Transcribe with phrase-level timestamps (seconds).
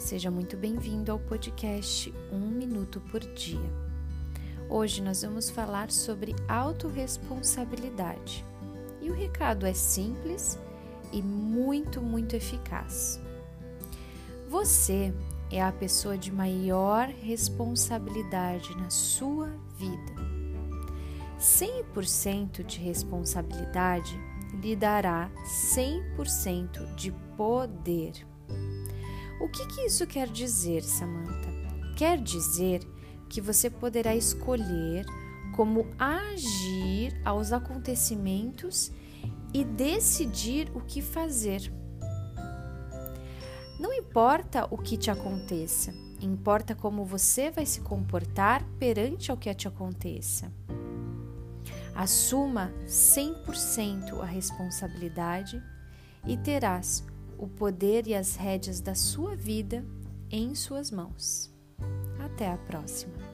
[0.00, 3.70] Seja muito bem-vindo ao podcast Um Minuto por Dia.
[4.66, 8.42] Hoje nós vamos falar sobre autorresponsabilidade.
[9.02, 10.58] E o recado é simples
[11.12, 13.20] e muito, muito eficaz.
[14.48, 15.12] Você
[15.50, 20.14] é a pessoa de maior responsabilidade na sua vida.
[21.38, 24.18] 100% de responsabilidade
[24.62, 25.30] lhe dará
[25.76, 28.30] 100% de poder.
[29.40, 31.48] O que, que isso quer dizer, Samantha?
[31.96, 32.86] Quer dizer
[33.28, 35.06] que você poderá escolher
[35.56, 38.92] como agir aos acontecimentos
[39.52, 41.72] e decidir o que fazer.
[43.78, 49.52] Não importa o que te aconteça, importa como você vai se comportar perante ao que
[49.54, 50.52] te aconteça.
[51.94, 55.62] Assuma 100% a responsabilidade
[56.26, 57.04] e terás
[57.40, 59.84] o poder e as rédeas da sua vida
[60.30, 61.50] em suas mãos.
[62.18, 63.29] Até a próxima!